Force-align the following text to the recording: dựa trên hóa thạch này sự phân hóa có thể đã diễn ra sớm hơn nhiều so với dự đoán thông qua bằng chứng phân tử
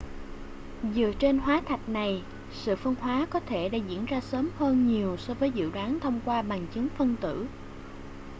dựa 0.95 1.11
trên 1.19 1.37
hóa 1.39 1.61
thạch 1.65 1.89
này 1.89 2.23
sự 2.51 2.75
phân 2.75 2.95
hóa 2.95 3.27
có 3.29 3.39
thể 3.39 3.69
đã 3.69 3.77
diễn 3.89 4.05
ra 4.05 4.21
sớm 4.21 4.49
hơn 4.57 4.87
nhiều 4.87 5.17
so 5.17 5.33
với 5.33 5.51
dự 5.51 5.71
đoán 5.71 5.99
thông 5.99 6.19
qua 6.25 6.41
bằng 6.41 6.67
chứng 6.73 6.87
phân 6.97 7.15
tử 7.21 7.45